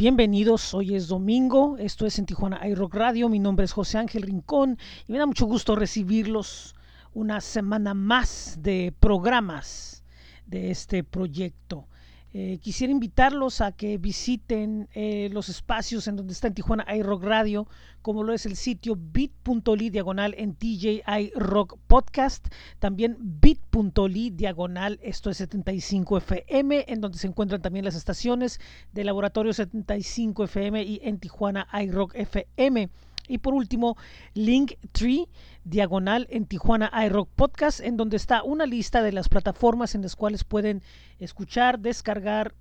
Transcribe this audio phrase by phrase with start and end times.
[0.00, 4.22] Bienvenidos, hoy es domingo, esto es en Tijuana iRock Radio, mi nombre es José Ángel
[4.22, 4.78] Rincón
[5.08, 6.76] y me da mucho gusto recibirlos
[7.14, 10.04] una semana más de programas
[10.46, 11.88] de este proyecto.
[12.34, 17.24] Eh, quisiera invitarlos a que visiten eh, los espacios en donde está en Tijuana iRock
[17.24, 17.66] Radio,
[18.02, 22.48] como lo es el sitio bit.ly diagonal en TJI Rock Podcast,
[22.78, 28.60] también bit.ly diagonal, esto es 75 FM, en donde se encuentran también las estaciones
[28.92, 32.90] de Laboratorio 75 FM y en Tijuana iRock FM.
[33.28, 33.96] Y por último,
[34.34, 35.28] Linktree,
[35.64, 40.16] diagonal en Tijuana iRock Podcast, en donde está una lista de las plataformas en las
[40.16, 40.82] cuales pueden
[41.18, 42.54] escuchar, descargar,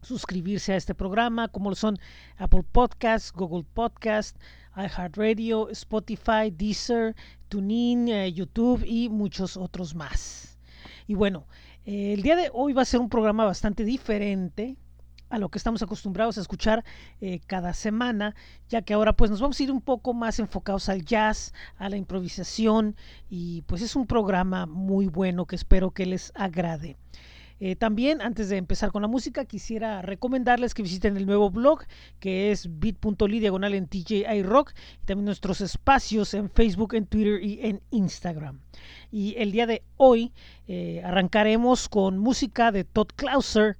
[0.00, 1.98] suscribirse a este programa, como son
[2.38, 4.36] Apple Podcasts, Google Podcast,
[4.76, 7.14] iHeartRadio, Spotify, Deezer,
[7.48, 10.58] TuneIn, eh, YouTube y muchos otros más.
[11.06, 11.46] Y bueno,
[11.84, 14.76] eh, el día de hoy va a ser un programa bastante diferente
[15.32, 16.84] a lo que estamos acostumbrados a escuchar
[17.22, 18.34] eh, cada semana,
[18.68, 21.88] ya que ahora pues nos vamos a ir un poco más enfocados al jazz, a
[21.88, 22.94] la improvisación
[23.30, 26.98] y pues es un programa muy bueno que espero que les agrade.
[27.64, 31.84] Eh, también, antes de empezar con la música, quisiera recomendarles que visiten el nuevo blog
[32.18, 37.40] que es bit.ly diagonal en TJI Rock y también nuestros espacios en Facebook, en Twitter
[37.40, 38.58] y en Instagram.
[39.12, 40.32] Y el día de hoy
[40.66, 43.76] eh, arrancaremos con música de Todd Clauser,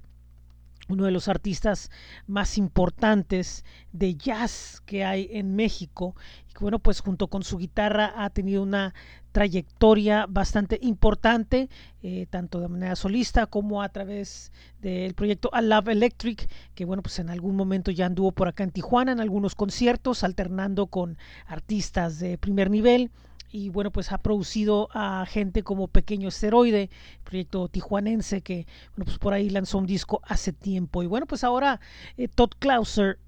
[0.89, 1.89] uno de los artistas
[2.27, 6.15] más importantes de jazz que hay en México.
[6.49, 8.93] Y bueno, pues junto con su guitarra ha tenido una
[9.31, 11.69] trayectoria bastante importante,
[12.03, 17.01] eh, tanto de manera solista como a través del proyecto A Love Electric, que bueno,
[17.01, 21.17] pues en algún momento ya anduvo por acá en Tijuana en algunos conciertos, alternando con
[21.47, 23.09] artistas de primer nivel
[23.53, 26.89] y bueno, pues ha producido a gente como Pequeño Esteroide,
[27.23, 31.03] proyecto tijuanense que, bueno, pues por ahí lanzó un disco hace tiempo.
[31.03, 31.79] Y bueno, pues ahora
[32.17, 33.19] eh, Todd Clauser,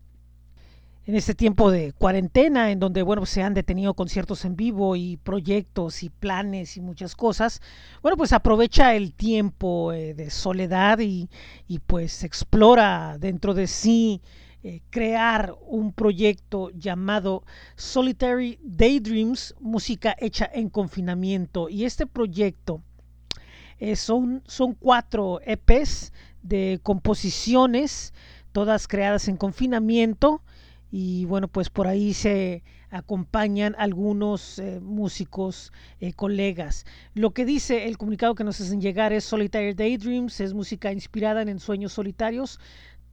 [1.06, 5.18] en este tiempo de cuarentena, en donde, bueno, se han detenido conciertos en vivo y
[5.18, 7.62] proyectos y planes y muchas cosas,
[8.02, 11.30] bueno, pues aprovecha el tiempo eh, de soledad y,
[11.68, 14.24] y pues explora dentro de sí
[14.68, 17.44] eh, crear un proyecto llamado
[17.76, 21.70] Solitary Daydreams, música hecha en confinamiento.
[21.70, 22.82] Y este proyecto
[23.78, 26.12] eh, son, son cuatro EPs
[26.42, 28.12] de composiciones,
[28.54, 30.42] todas creadas en confinamiento.
[30.90, 35.72] Y bueno, pues por ahí se acompañan algunos eh, músicos
[36.16, 36.88] colegas.
[37.14, 41.44] Lo que dice el comunicado que nos hacen llegar es Solitary Daydreams, es música inspirada
[41.44, 42.60] en sueños solitarios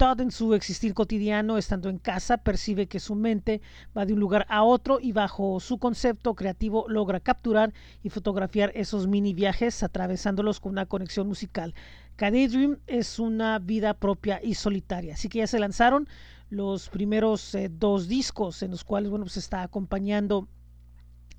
[0.02, 3.60] En su existir cotidiano, estando en casa, percibe que su mente
[3.96, 8.72] va de un lugar a otro y bajo su concepto creativo logra capturar y fotografiar
[8.74, 11.72] esos mini viajes atravesándolos con una conexión musical.
[12.18, 15.14] Dream es una vida propia y solitaria.
[15.14, 16.08] Así que ya se lanzaron
[16.50, 20.48] los primeros eh, dos discos en los cuales bueno, pues está acompañando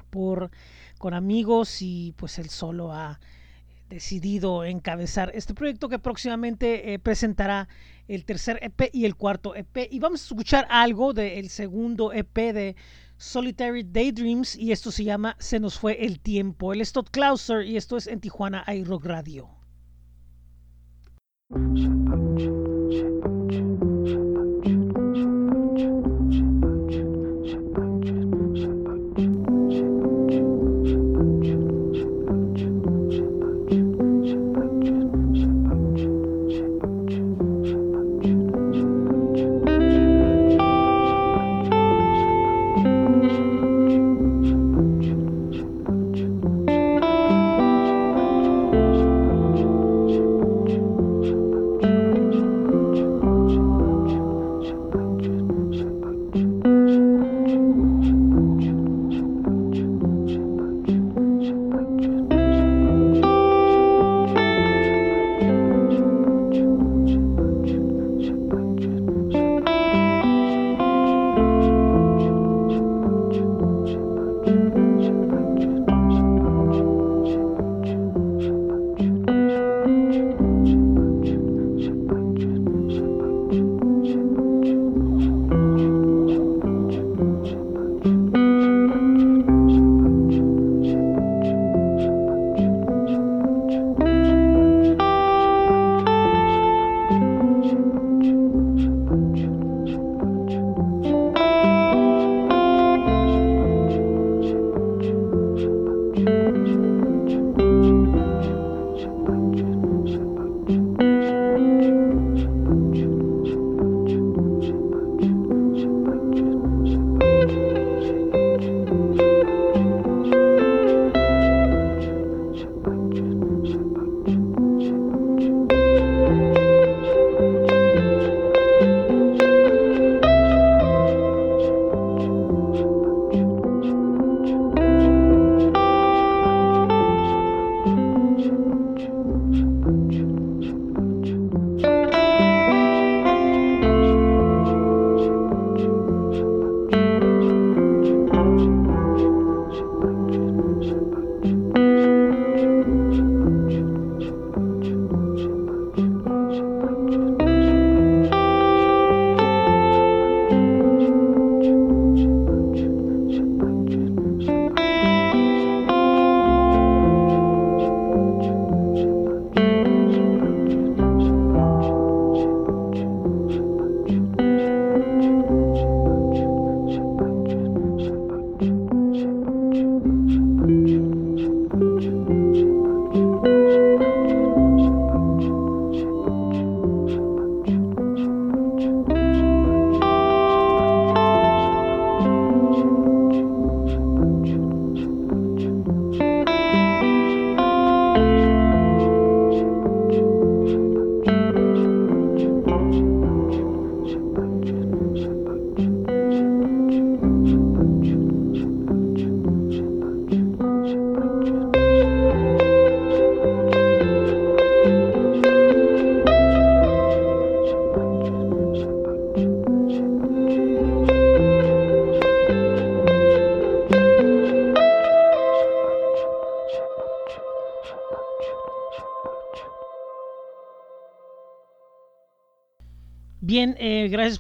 [0.09, 0.51] por
[1.00, 3.19] con amigos y pues él solo ha
[3.94, 7.68] decidido encabezar este proyecto que próximamente eh, presentará
[8.08, 9.88] el tercer EP y el cuarto EP.
[9.90, 12.76] Y vamos a escuchar algo del segundo EP de
[13.18, 16.74] Solitary Daydreams y esto se llama Se nos fue el tiempo.
[16.74, 19.50] Él es Clauser y esto es en Tijuana iRock Radio.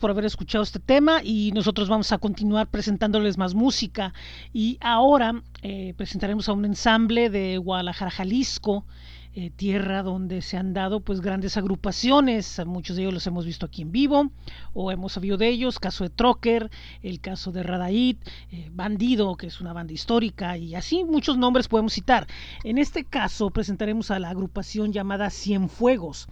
[0.03, 4.13] Por haber escuchado este tema y nosotros vamos a continuar presentándoles más música.
[4.51, 8.85] Y ahora eh, presentaremos a un ensamble de Guadalajara, Jalisco,
[9.33, 13.65] eh, tierra donde se han dado pues grandes agrupaciones, muchos de ellos los hemos visto
[13.65, 14.29] aquí en vivo
[14.73, 16.69] o hemos sabido de ellos, caso de Trocker,
[17.01, 18.17] el caso de Radaid,
[18.51, 22.27] eh, Bandido, que es una banda histórica y así muchos nombres podemos citar.
[22.65, 26.27] En este caso presentaremos a la agrupación llamada Cienfuegos,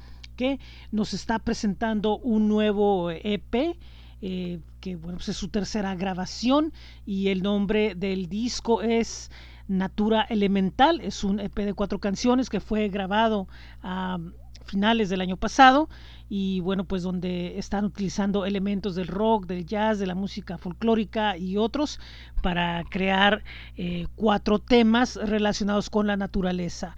[0.91, 3.77] nos está presentando un nuevo EP.
[4.23, 6.73] Eh, que bueno, pues es su tercera grabación
[7.07, 9.31] y el nombre del disco es
[9.67, 11.01] Natura Elemental.
[11.01, 13.47] Es un EP de cuatro canciones que fue grabado
[13.81, 14.19] a
[14.65, 15.89] finales del año pasado
[16.29, 21.37] y bueno pues donde están utilizando elementos del rock, del jazz, de la música folclórica
[21.37, 21.99] y otros
[22.41, 23.44] para crear
[23.75, 26.95] eh, cuatro temas relacionados con la naturaleza.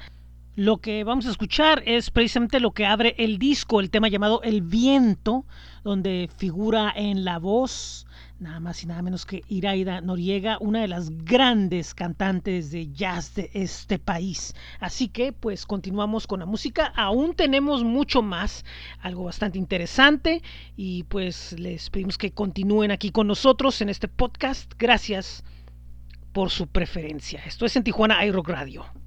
[0.56, 4.44] Lo que vamos a escuchar es precisamente lo que abre el disco, el tema llamado
[4.44, 5.46] El viento,
[5.84, 8.06] donde figura en la voz
[8.40, 13.34] nada más y nada menos que Iraida Noriega, una de las grandes cantantes de jazz
[13.34, 14.54] de este país.
[14.80, 18.64] Así que pues continuamos con la música, aún tenemos mucho más,
[19.00, 20.44] algo bastante interesante
[20.76, 24.72] y pues les pedimos que continúen aquí con nosotros en este podcast.
[24.78, 25.44] Gracias
[26.32, 27.42] por su preferencia.
[27.46, 29.03] Esto es en Tijuana iRock Radio.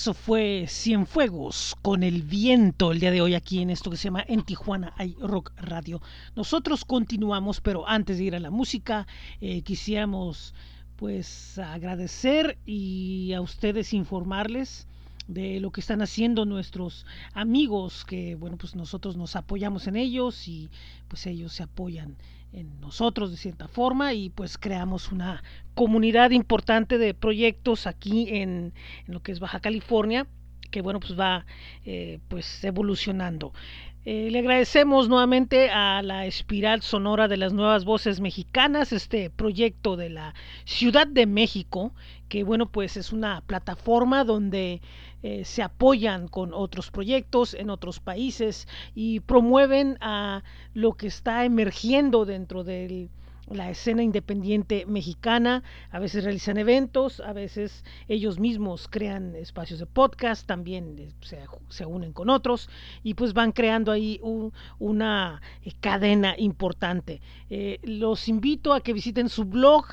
[0.00, 4.04] Eso fue Cienfuegos con el viento el día de hoy aquí en esto que se
[4.04, 6.00] llama En Tijuana hay Rock Radio.
[6.34, 9.06] Nosotros continuamos, pero antes de ir a la música,
[9.42, 10.54] eh, quisiéramos
[10.96, 14.86] pues agradecer y a ustedes informarles
[15.28, 17.04] de lo que están haciendo nuestros
[17.34, 20.70] amigos que bueno pues nosotros nos apoyamos en ellos y
[21.08, 22.16] pues ellos se apoyan
[22.52, 25.42] en nosotros de cierta forma y pues creamos una
[25.74, 28.72] comunidad importante de proyectos aquí en,
[29.06, 30.26] lo que es Baja California
[30.70, 31.44] que bueno pues va
[31.84, 33.52] eh, pues evolucionando.
[34.06, 39.96] Eh, le agradecemos nuevamente a la espiral sonora de las nuevas voces mexicanas, este proyecto
[39.96, 40.34] de la
[40.64, 41.92] Ciudad de México,
[42.30, 44.80] que bueno, pues es una plataforma donde
[45.22, 51.44] eh, se apoyan con otros proyectos en otros países y promueven a lo que está
[51.44, 53.10] emergiendo dentro de
[53.50, 59.86] la escena independiente mexicana, a veces realizan eventos, a veces ellos mismos crean espacios de
[59.86, 61.12] podcast, también eh,
[61.68, 62.68] se, unen con otros
[63.02, 64.20] y pues van creando ahí
[64.78, 67.20] una eh, cadena importante.
[67.82, 69.86] los invito a que visiten su blog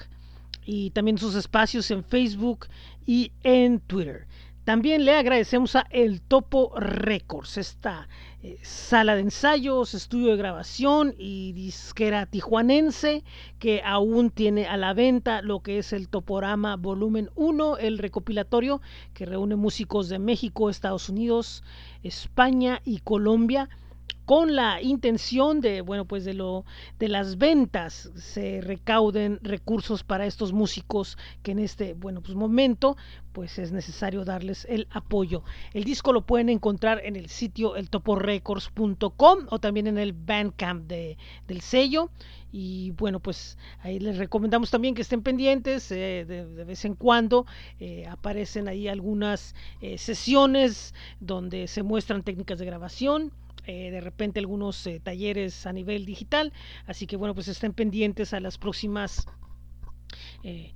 [0.65, 2.67] y también sus espacios en Facebook
[3.05, 4.27] y en Twitter.
[4.65, 8.09] También le agradecemos a El Topo Records, esta
[8.43, 13.23] eh, sala de ensayos, estudio de grabación y disquera tijuanense
[13.57, 18.79] que aún tiene a la venta lo que es el Toporama Volumen 1, el recopilatorio
[19.15, 21.63] que reúne músicos de México, Estados Unidos,
[22.03, 23.69] España y Colombia
[24.27, 26.65] con la intención de, bueno, pues de lo
[26.99, 32.97] de las ventas se recauden recursos para estos músicos que en este, bueno, pues momento
[33.31, 35.43] pues es necesario darles el apoyo.
[35.73, 41.17] El disco lo pueden encontrar en el sitio eltoporecords.com o también en el Bandcamp de,
[41.47, 42.09] del sello.
[42.51, 45.89] Y bueno, pues ahí les recomendamos también que estén pendientes.
[45.91, 47.45] Eh, de, vez en cuando
[47.79, 53.31] eh, aparecen ahí algunas eh, sesiones donde se muestran técnicas de grabación
[53.67, 56.53] eh, de repente algunos eh, talleres a nivel digital.
[56.85, 59.27] Así que bueno, pues estén pendientes a las próximas
[60.43, 60.73] eh,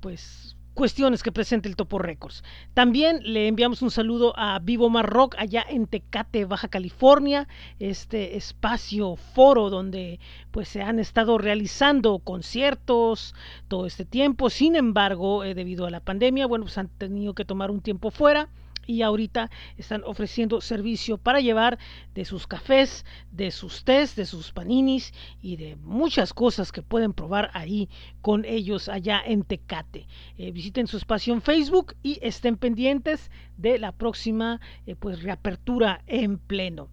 [0.00, 2.44] pues cuestiones que presente el Topo Records.
[2.74, 7.48] También le enviamos un saludo a Vivo Mar Rock allá en Tecate, Baja California,
[7.78, 10.20] este espacio foro donde
[10.50, 13.34] pues se han estado realizando conciertos
[13.68, 14.50] todo este tiempo.
[14.50, 18.50] Sin embargo, debido a la pandemia, bueno, pues han tenido que tomar un tiempo fuera
[18.86, 21.78] y ahorita están ofreciendo servicio para llevar
[22.14, 25.12] de sus cafés, de sus tés, de sus paninis
[25.42, 27.88] y de muchas cosas que pueden probar ahí
[28.20, 30.06] con ellos allá en Tecate.
[30.38, 36.02] Eh, visiten su espacio en Facebook y estén pendientes de la próxima eh, pues reapertura
[36.06, 36.88] en pleno.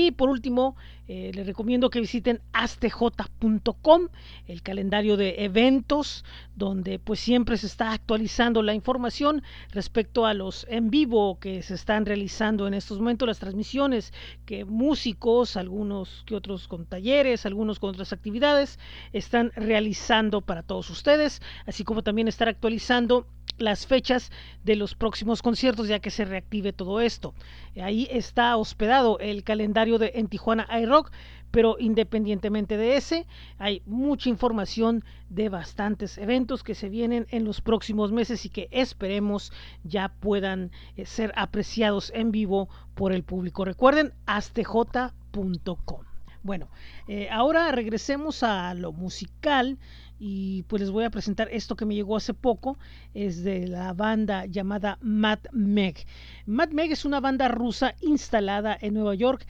[0.00, 0.76] Y por último,
[1.08, 4.08] eh, les recomiendo que visiten astj.com,
[4.46, 6.24] el calendario de eventos,
[6.54, 11.74] donde pues siempre se está actualizando la información respecto a los en vivo que se
[11.74, 14.12] están realizando en estos momentos, las transmisiones
[14.46, 18.78] que músicos, algunos que otros con talleres, algunos con otras actividades,
[19.12, 23.26] están realizando para todos ustedes, así como también estar actualizando
[23.58, 24.30] las fechas
[24.64, 27.34] de los próximos conciertos ya que se reactive todo esto.
[27.80, 31.10] Ahí está hospedado el calendario de en Tijuana iRock,
[31.50, 37.62] pero independientemente de ese, hay mucha información de bastantes eventos que se vienen en los
[37.62, 39.52] próximos meses y que esperemos
[39.84, 43.64] ya puedan eh, ser apreciados en vivo por el público.
[43.64, 46.02] Recuerden, astj.com.
[46.42, 46.68] Bueno,
[47.08, 49.78] eh, ahora regresemos a lo musical
[50.18, 52.78] y pues les voy a presentar esto que me llegó hace poco,
[53.14, 56.06] es de la banda llamada Mad Meg.
[56.46, 59.46] Mad Meg es una banda rusa instalada en Nueva York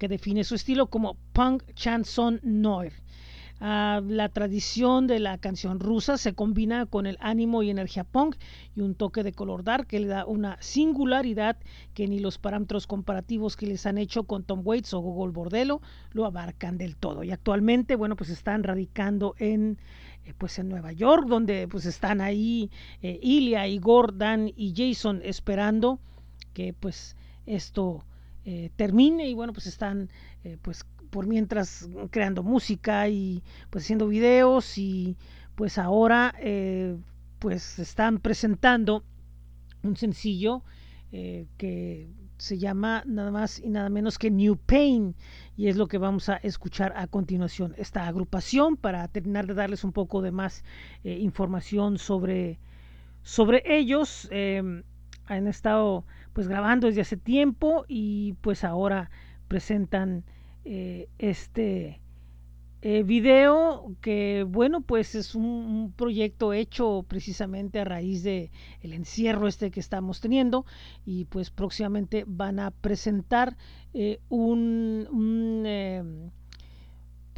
[0.00, 2.94] que define su estilo como punk chanson noir.
[3.60, 8.36] Ah, la tradición de la canción rusa se combina con el ánimo y energía punk
[8.74, 11.58] y un toque de color dark que le da una singularidad
[11.92, 15.82] que ni los parámetros comparativos que les han hecho con Tom Waits o Google Bordello
[16.12, 17.22] lo abarcan del todo.
[17.22, 19.76] Y actualmente, bueno, pues están radicando en
[20.24, 22.70] eh, pues en Nueva York, donde pues están ahí
[23.02, 26.00] eh, Ilya, Igor, Dan y Jason esperando
[26.54, 28.06] que pues esto
[28.44, 30.10] eh, termine y bueno pues están
[30.62, 35.16] pues por mientras creando música y pues haciendo videos y
[35.54, 36.34] pues ahora
[37.38, 39.04] pues están presentando
[39.82, 40.62] un sencillo
[41.10, 42.08] que
[42.40, 45.14] se llama nada más y nada menos que New Pain
[45.56, 47.74] y es lo que vamos a escuchar a continuación.
[47.76, 50.64] Esta agrupación, para terminar de darles un poco de más
[51.04, 52.58] eh, información sobre,
[53.22, 54.28] sobre ellos,
[55.26, 59.10] han estado pues grabando desde hace tiempo y pues ahora
[59.48, 60.24] presentan
[60.64, 62.00] eh, este
[62.82, 69.48] eh, video que bueno pues es un, proyecto hecho precisamente a raíz de el encierro
[69.48, 70.64] este que estamos teniendo
[71.04, 73.58] y pues próximamente van a presentar
[73.92, 76.30] eh, un, em,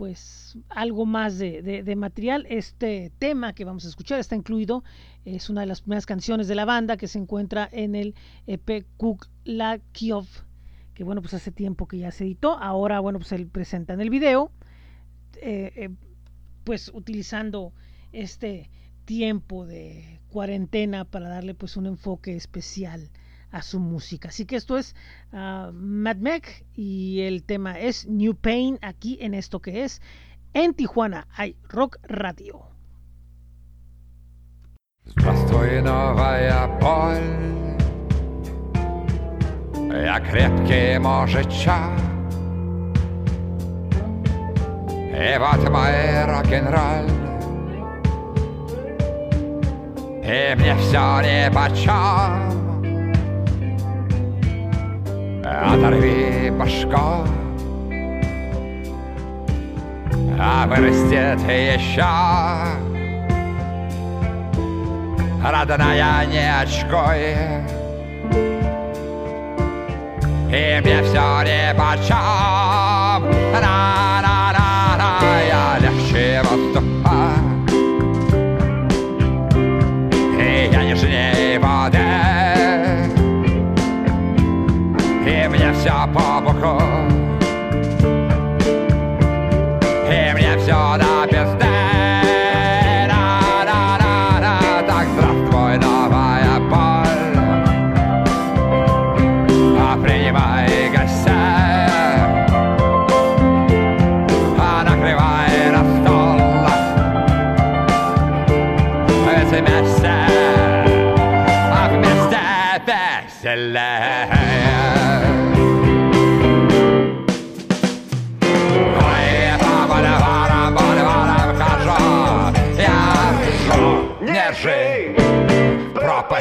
[0.03, 2.45] pues algo más de, material.
[2.51, 4.83] Este tema que vamos a escuchar está incluido
[5.25, 8.17] es una de las primeras canciones de la banda que se encuentra en el
[8.49, 12.59] EP Kuk La que bueno pues hace tiempo que ya se editó.
[12.59, 14.51] Ahora bueno pues él presenta en el video
[15.41, 15.89] eh, eh,
[16.65, 17.73] pues utilizando
[18.11, 18.71] este
[19.05, 23.09] tiempo de cuarentena para darle pues un enfoque especial
[23.53, 24.29] a su música.
[24.29, 24.97] Así que esto es
[25.33, 30.03] ah, Mad Mac y el tema es New Pain aquí en esto que es
[30.55, 32.67] en Tijuana hay Rock Radio.
[55.61, 57.27] Оторви башку
[60.41, 62.05] А вырастет еще.
[65.45, 67.37] Родная не очкуй
[70.51, 73.23] И мне все ни почем
[85.93, 86.22] stop.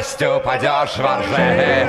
[0.02, 1.88] Пропастью упадешь во ржи.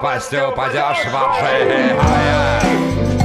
[0.00, 3.19] пропастью упадешь во ржи.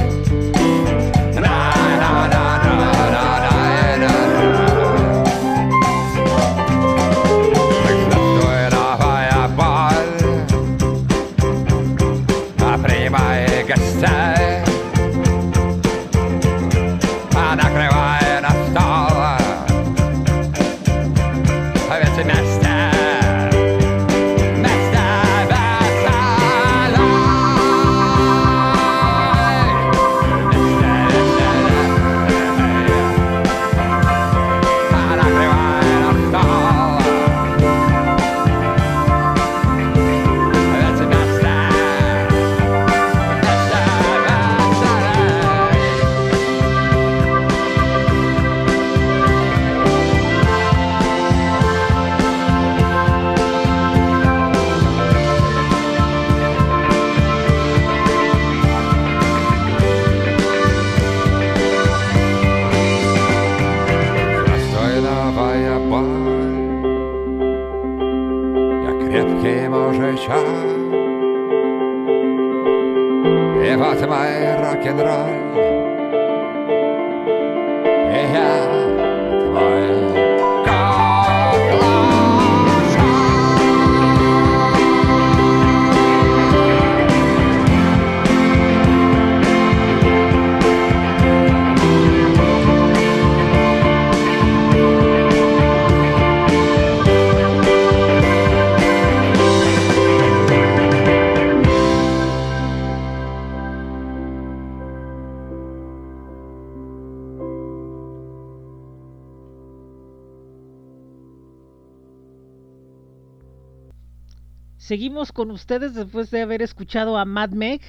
[114.96, 117.82] Seguimos con ustedes después de haber escuchado a Mad Meg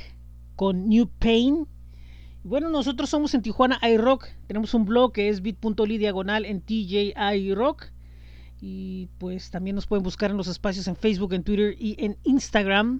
[0.57, 1.65] con New Pain.
[2.43, 4.27] Bueno, nosotros somos en Tijuana iRock.
[4.45, 7.93] Tenemos un blog que es bit.ly diagonal en TJ iRock.
[8.59, 12.17] Y pues también nos pueden buscar en los espacios en Facebook, en Twitter y en
[12.25, 12.99] Instagram.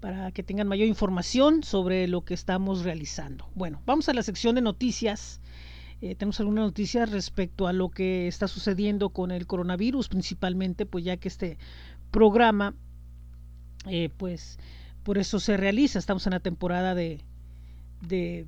[0.00, 3.50] para que tengan mayor información sobre lo que estamos realizando.
[3.54, 5.42] Bueno, vamos a la sección de noticias.
[6.00, 11.04] Eh, tenemos algunas noticias respecto a lo que está sucediendo con el coronavirus, principalmente, pues
[11.04, 11.58] ya que este
[12.10, 12.74] programa,
[13.86, 14.58] eh, pues
[15.02, 15.98] por eso se realiza.
[15.98, 17.20] Estamos en la temporada de,
[18.02, 18.46] de,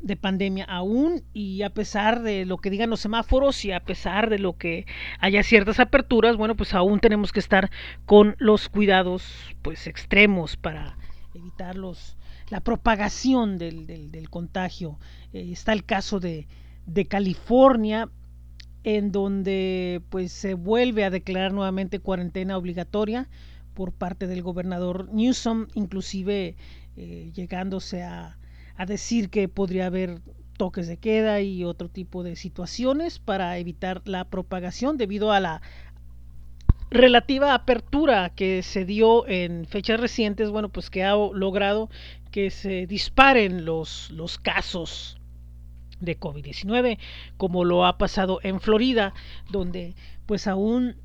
[0.00, 4.28] de, pandemia aún y a pesar de lo que digan los semáforos y a pesar
[4.28, 4.86] de lo que
[5.18, 7.70] haya ciertas aperturas, bueno, pues aún tenemos que estar
[8.04, 9.24] con los cuidados
[9.62, 10.96] pues extremos para
[11.34, 12.16] evitar los,
[12.50, 14.98] la propagación del, del, contagio.
[15.32, 16.46] Eh, está el caso de,
[16.86, 18.10] de California,
[18.82, 23.28] en donde pues se vuelve a declarar nuevamente cuarentena obligatoria
[23.74, 26.56] por parte del gobernador Newsom, inclusive
[26.96, 28.38] eh, llegándose a,
[28.76, 30.20] a decir que podría haber
[30.56, 35.62] toques de queda y otro tipo de situaciones para evitar la propagación debido a la
[36.90, 41.88] relativa apertura que se dio en fechas recientes, bueno, pues que ha logrado
[42.30, 45.18] que se disparen los, los casos
[46.00, 46.98] de COVID-19,
[47.36, 49.14] como lo ha pasado en Florida,
[49.50, 49.94] donde
[50.26, 50.96] pues aún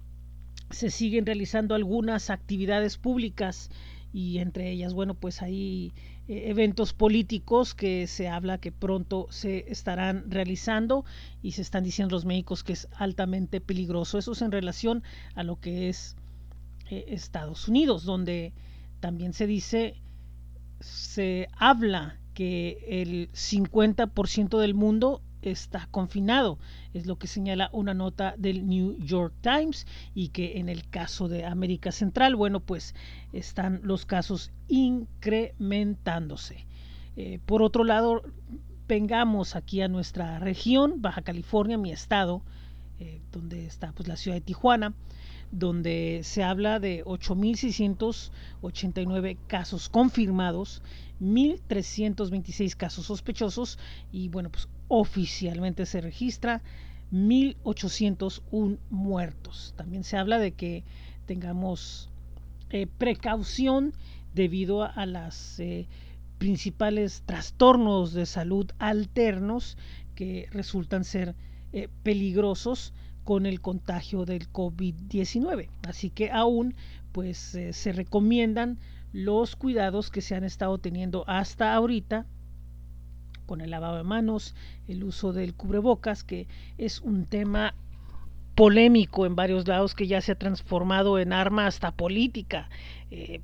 [0.70, 3.70] se siguen realizando algunas actividades públicas
[4.16, 5.92] y entre ellas, bueno, pues hay
[6.28, 11.04] eh, eventos políticos que se habla que pronto se estarán realizando
[11.42, 14.18] y se están diciendo los médicos que es altamente peligroso.
[14.18, 15.04] Eso es en relación
[15.36, 16.16] a lo que es
[16.90, 18.54] eh, Estados Unidos, donde
[19.02, 19.96] también se dice,
[20.80, 26.58] se habla que el 50% del mundo está confinado,
[26.94, 31.28] es lo que señala una nota del New York Times y que en el caso
[31.28, 32.96] de América Central, bueno, pues
[33.34, 36.66] están los casos incrementándose.
[37.18, 38.24] Eh, por otro lado,
[38.88, 42.42] vengamos aquí a nuestra región, Baja California, mi estado,
[43.00, 44.94] eh, donde está pues la ciudad de Tijuana,
[45.52, 50.82] donde se habla de 8.689 casos confirmados
[51.22, 53.78] 1.326 casos sospechosos
[54.12, 56.62] y bueno, pues oficialmente se registra
[57.12, 59.74] 1.801 muertos.
[59.78, 60.84] También se habla de que
[61.26, 62.10] tengamos
[62.70, 63.94] eh, precaución
[64.34, 65.88] debido a, a las eh,
[66.38, 69.78] principales trastornos de salud alternos
[70.16, 71.36] que resultan ser
[71.74, 72.94] eh, peligrosos
[73.24, 75.70] con el contagio del COVID-19.
[75.88, 76.76] Así que aún
[77.12, 78.80] pues eh, se recomiendan
[79.12, 82.26] los cuidados que se han estado teniendo hasta ahorita
[83.46, 84.56] con el lavado de manos,
[84.88, 87.74] el uso del cubrebocas, que es un tema
[88.56, 92.70] polémico en varios lados que ya se ha transformado en arma hasta política.
[93.12, 93.42] Eh,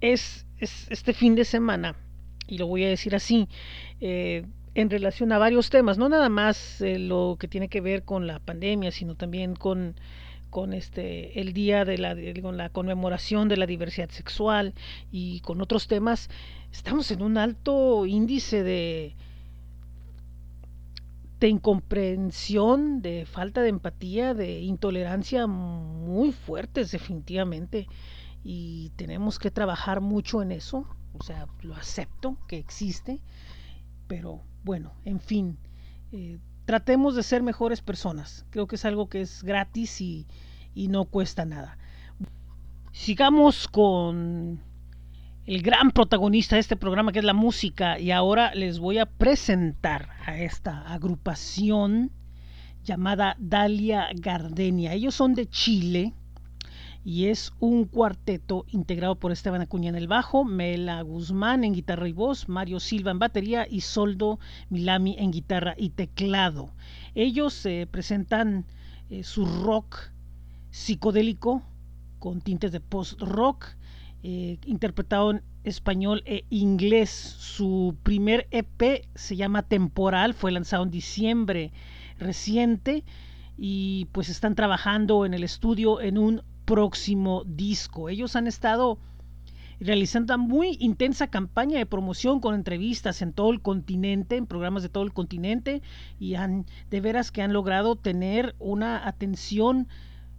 [0.00, 1.96] es, es, este fin de semana,
[2.46, 3.48] y lo voy a decir así,
[4.00, 4.44] eh,
[4.74, 8.26] en relación a varios temas, no nada más eh, lo que tiene que ver con
[8.26, 9.96] la pandemia, sino también con
[10.50, 14.74] con este el día de la, con la conmemoración de la diversidad sexual
[15.10, 16.30] y con otros temas,
[16.72, 19.16] estamos en un alto índice de
[21.40, 27.86] de incomprensión, de falta de empatía, de intolerancia muy fuertes definitivamente.
[28.42, 33.20] Y tenemos que trabajar mucho en eso, o sea, lo acepto que existe,
[34.06, 35.58] pero bueno, en fin,
[36.12, 38.44] eh, tratemos de ser mejores personas.
[38.50, 40.26] Creo que es algo que es gratis y,
[40.74, 41.78] y no cuesta nada.
[42.92, 44.60] Sigamos con
[45.46, 49.06] el gran protagonista de este programa que es la música y ahora les voy a
[49.06, 52.12] presentar a esta agrupación
[52.84, 54.92] llamada Dalia Gardenia.
[54.92, 56.12] Ellos son de Chile
[57.08, 62.06] y es un cuarteto integrado por Esteban Acuña en el bajo, Mela Guzmán en guitarra
[62.06, 66.68] y voz, Mario Silva en batería y Soldo Milami en guitarra y teclado.
[67.14, 68.66] Ellos eh, presentan
[69.08, 69.96] eh, su rock
[70.68, 71.62] psicodélico
[72.18, 73.68] con tintes de post-rock,
[74.22, 77.08] eh, interpretado en español e inglés.
[77.08, 81.72] Su primer EP se llama Temporal, fue lanzado en diciembre
[82.18, 83.02] reciente
[83.56, 88.10] y pues están trabajando en el estudio en un próximo disco.
[88.10, 88.98] Ellos han estado
[89.80, 94.82] realizando una muy intensa campaña de promoción con entrevistas en todo el continente, en programas
[94.82, 95.80] de todo el continente,
[96.20, 99.88] y han de veras que han logrado tener una atención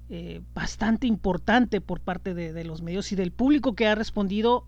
[0.09, 4.67] eh, bastante importante por parte de, los medios y del público que ha respondido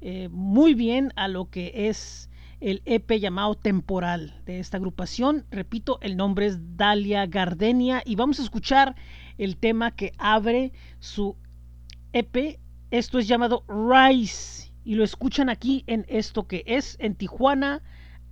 [0.00, 5.44] eh, muy bien a lo que es el EP llamado Temporal de esta agrupación.
[5.52, 8.96] Repito, el nombre es Dalia Gardenia y vamos a escuchar
[9.38, 11.36] el tema que abre su
[12.12, 12.58] EP.
[12.90, 17.82] Esto es llamado Rise y lo escuchan aquí en esto que es en Tijuana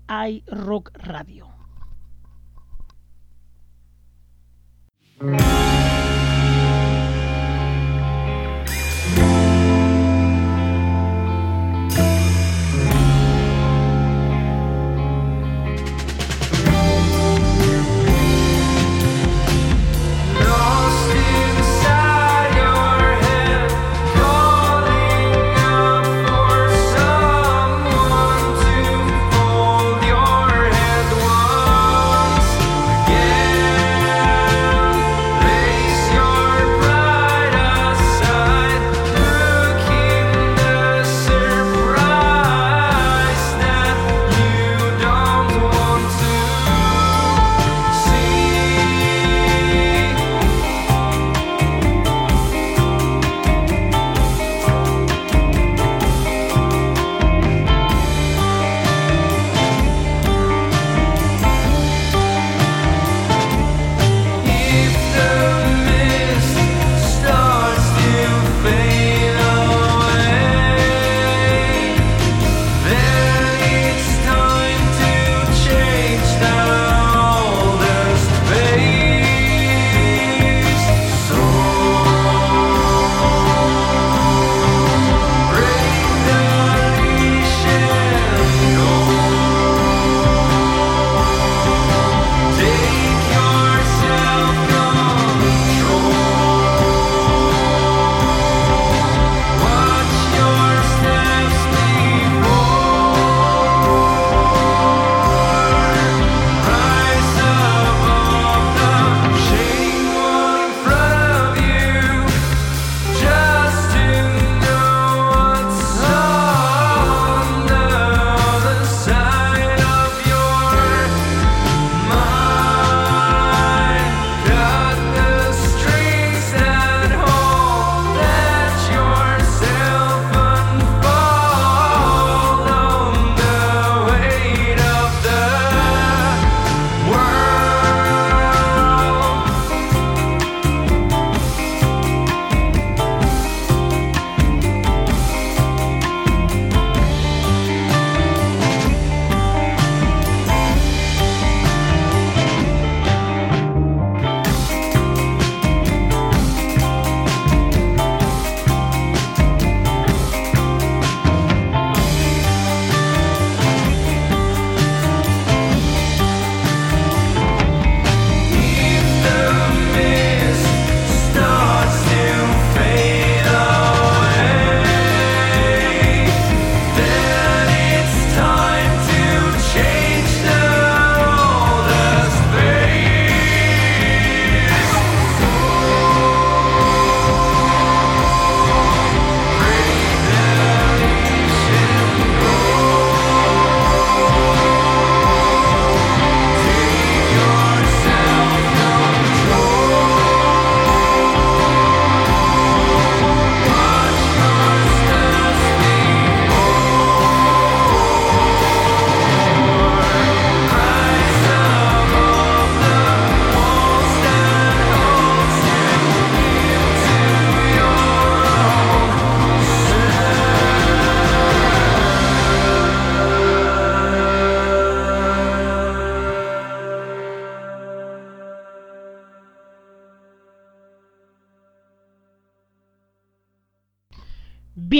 [0.06, 1.48] hay Rock Radio.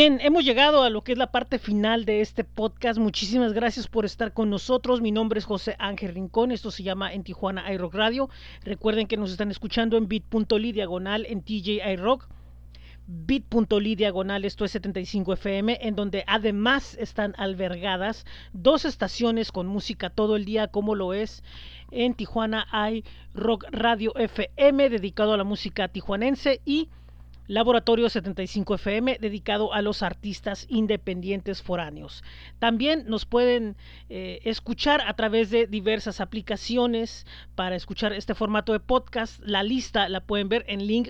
[0.05, 2.99] Bien, hemos llegado a lo que es la parte final de este podcast.
[2.99, 5.01] Muchísimas gracias por estar con nosotros.
[5.01, 6.53] Mi nombre es José Ángel Rincón.
[6.53, 8.29] Esto se llama En Tijuana iRock Radio.
[8.64, 12.29] Recuerden que nos están escuchando en bit.ly diagonal en TJ iRock
[13.07, 20.11] bit.ly diagonal, esto es 75 FM, en donde además están albergadas dos estaciones con música
[20.11, 21.43] todo el día, como lo es
[21.90, 26.90] en Tijuana hay Rock Radio FM, dedicado a la música tijuanense, y
[27.47, 32.25] Laboratorio 75 FM dedicado a los artistas independientes foráneos.
[32.59, 33.77] También nos pueden
[34.09, 39.41] eh, escuchar a través de diversas aplicaciones para escuchar este formato de podcast.
[39.45, 41.09] La lista la pueden ver en link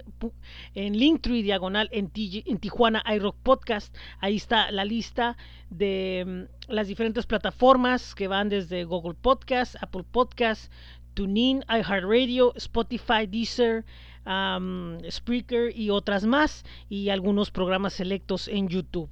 [0.74, 3.94] en Linktree diagonal en, en Tijuana iRock Podcast.
[4.20, 5.36] Ahí está la lista
[5.70, 10.72] de mm, las diferentes plataformas que van desde Google Podcast, Apple Podcast,
[11.14, 13.84] TuneIn, iHeartRadio, Spotify, Deezer
[14.26, 19.10] um, Spreaker y otras más y algunos programas selectos en YouTube.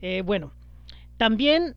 [0.00, 0.52] Eh, bueno,
[1.16, 1.74] también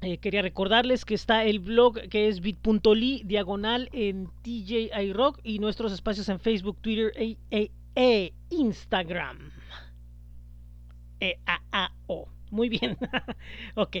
[0.00, 5.58] eh, quería recordarles que está el blog que es bit.ly diagonal en TJ Rock y
[5.58, 9.50] nuestros espacios en Facebook, Twitter e, e, e Instagram.
[11.20, 12.28] E -A -A -O.
[12.50, 12.96] Muy bien.
[13.74, 13.96] ok.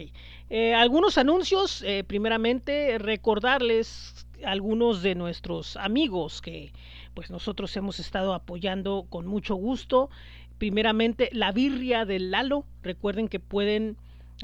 [0.48, 1.82] Eh, algunos anuncios.
[1.82, 6.72] Eh, primeramente, recordarles algunos de nuestros amigos que
[7.14, 10.10] pues nosotros hemos estado apoyando con mucho gusto.
[10.58, 12.64] Primeramente, la birria del Lalo.
[12.82, 13.96] Recuerden que pueden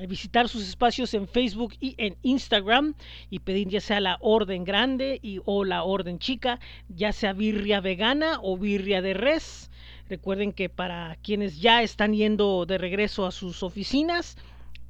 [0.08, 2.94] visitar sus espacios en Facebook y en Instagram
[3.28, 7.80] y pedir ya sea la orden grande y, o la orden chica, ya sea birria
[7.80, 9.70] vegana o birria de res.
[10.08, 14.36] Recuerden que para quienes ya están yendo de regreso a sus oficinas,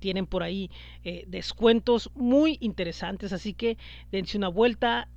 [0.00, 0.70] tienen por ahí
[1.04, 3.78] eh, descuentos muy interesantes, así que
[4.10, 5.08] dense una vuelta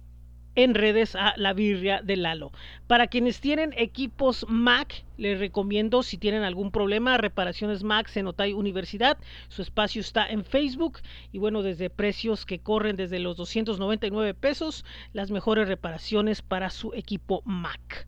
[0.55, 2.51] en redes a la birria de Lalo.
[2.88, 8.53] Para quienes tienen equipos Mac, les recomiendo si tienen algún problema, reparaciones Mac en Otay
[8.53, 9.17] Universidad.
[9.47, 10.99] Su espacio está en Facebook
[11.31, 16.93] y bueno, desde precios que corren desde los 299 pesos, las mejores reparaciones para su
[16.93, 18.07] equipo Mac.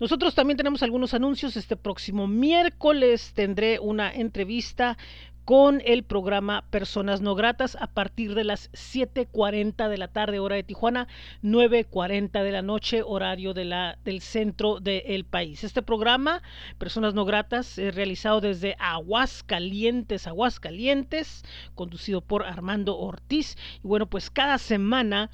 [0.00, 1.56] nosotros también tenemos algunos anuncios.
[1.56, 4.98] Este próximo miércoles tendré una entrevista
[5.46, 10.56] con el programa Personas No Gratas a partir de las 7.40 de la tarde hora
[10.56, 11.06] de Tijuana,
[11.44, 15.62] 9.40 de la noche horario de la, del centro del país.
[15.62, 16.42] Este programa,
[16.78, 21.44] Personas No Gratas, es realizado desde Aguascalientes, Aguascalientes,
[21.76, 23.56] conducido por Armando Ortiz.
[23.84, 25.30] Y bueno, pues cada semana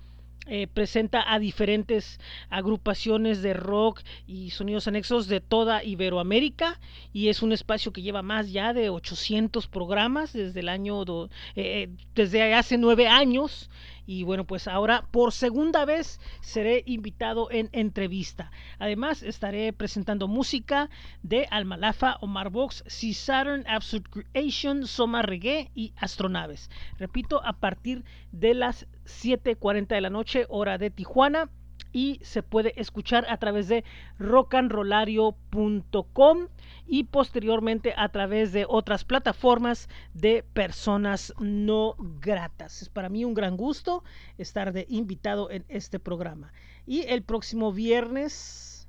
[0.47, 2.19] eh, presenta a diferentes
[2.51, 6.81] agrupaciones de rock y sonidos anexos de toda Iberoamérica
[7.13, 11.29] y es un espacio que lleva más ya de 800 programas desde el año eh,
[11.55, 13.71] eh, desde hace nueve años
[14.07, 18.51] y bueno, pues ahora por segunda vez seré invitado en entrevista.
[18.79, 20.91] Además, estaré presentando música
[21.23, 26.69] de Almalafa, Omar Box, C Saturn, Absolute Creation, Soma Reggae y Astronaves.
[26.99, 31.51] Repito, a partir de las 7:40 de la noche, hora de Tijuana
[31.93, 33.85] y se puede escuchar a través de
[34.19, 36.49] rockandrolario.com
[36.87, 42.83] y posteriormente a través de otras plataformas de personas no gratas.
[42.83, 44.03] Es para mí un gran gusto
[44.39, 46.53] estar de invitado en este programa.
[46.87, 48.89] Y el próximo viernes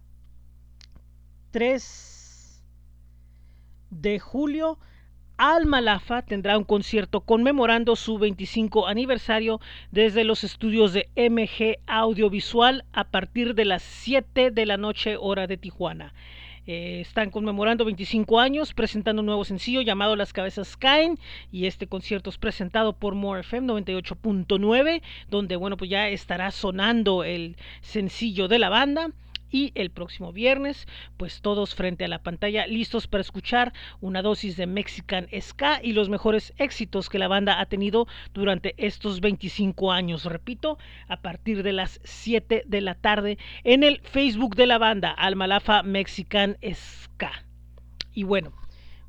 [1.51, 2.63] 3
[3.91, 4.79] de julio
[5.45, 9.59] Alma Lafa tendrá un concierto conmemorando su 25 aniversario
[9.91, 15.45] desde los estudios de MG Audiovisual a partir de las 7 de la noche hora
[15.45, 16.13] de Tijuana.
[16.65, 21.19] Eh, están conmemorando 25 años, presentando un nuevo sencillo llamado Las Cabezas Caen
[21.51, 27.25] y este concierto es presentado por More FM 98.9, donde bueno pues ya estará sonando
[27.25, 29.09] el sencillo de la banda
[29.53, 34.57] y el próximo viernes, pues todos frente a la pantalla listos para escuchar una dosis
[34.57, 39.91] de Mexican Ska y los mejores éxitos que la banda ha tenido durante estos 25
[39.91, 40.25] años.
[40.25, 45.11] Repito, a partir de las 7 de la tarde en el Facebook de la banda
[45.11, 47.45] Almalafa Mexican Ska.
[48.11, 48.51] Y bueno,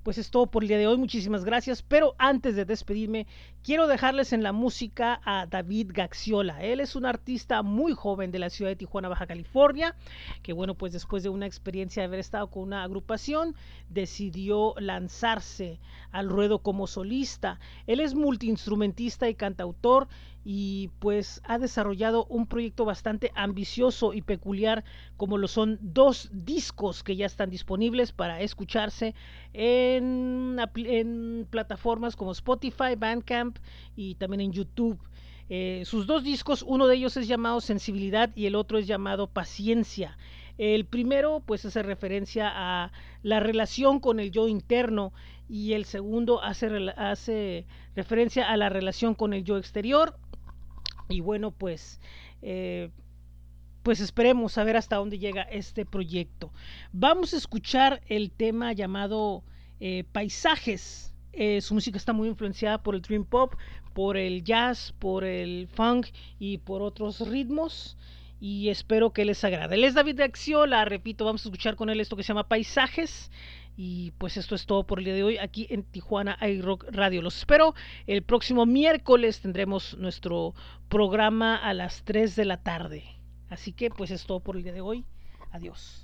[0.04, 0.98] pues es todo por el día de hoy.
[0.98, 1.82] Muchísimas gracias.
[1.82, 3.26] Pero antes de despedirme,
[3.64, 6.62] quiero dejarles en la música a David Gaxiola.
[6.62, 9.96] Él es un artista muy joven de la ciudad de Tijuana, Baja California,
[10.42, 13.56] que bueno, pues después de una experiencia de haber estado con una agrupación,
[13.88, 15.80] decidió lanzarse
[16.12, 17.58] al ruedo como solista.
[17.86, 20.08] Él es multiinstrumentista y cantautor
[20.44, 24.84] y pues ha desarrollado un proyecto bastante ambicioso y peculiar
[25.16, 29.14] como lo son dos discos que ya están disponibles para escucharse
[29.54, 32.94] en, en plataformas como Spotify,
[33.96, 34.98] Y también en YouTube.
[35.50, 39.26] Eh, sus dos discos, uno de ellos es llamado Sensibilidad y el otro es llamado
[39.26, 40.16] Paciencia.
[40.56, 42.92] El primero pues hace referencia a
[43.22, 45.12] la relación con el yo interno
[45.48, 50.16] y el segundo hace, hace referencia a la relación con el yo exterior
[51.08, 52.00] y bueno, pues,
[52.40, 52.90] eh,
[53.82, 56.52] pues esperemos a ver hasta dónde llega este proyecto.
[56.92, 59.44] Vamos a escuchar el tema llamado
[59.80, 61.13] eh, Paisajes.
[61.36, 63.54] Eh, su música está muy influenciada por el dream pop,
[63.92, 66.08] por el jazz, por el funk
[66.38, 67.96] y por otros ritmos.
[68.40, 69.76] Y espero que les agrade.
[69.76, 72.48] Él es David de Axiola, repito, vamos a escuchar con él esto que se llama
[72.48, 73.30] Paisajes.
[73.76, 77.22] Y pues esto es todo por el día de hoy aquí en Tijuana iRock Radio.
[77.22, 77.74] Los espero
[78.06, 80.54] el próximo miércoles tendremos nuestro
[80.88, 83.04] programa a las 3 de la tarde.
[83.48, 85.04] Así que pues es todo por el día de hoy.
[85.50, 86.03] Adiós.